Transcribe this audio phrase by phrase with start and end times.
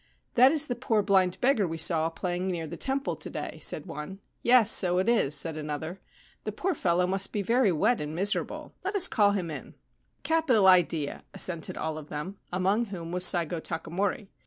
[0.19, 3.59] < That is the poor blind beggar we saw playing near the temple to day/
[3.61, 6.01] said one.' Yes: so it is,' said another.
[6.21, 8.73] * The poor fellow must be very wet and miserable.
[8.83, 13.11] Let us call him in.' c A capital idea,' assented all of them, among whom
[13.11, 14.29] was Saigo Takamori.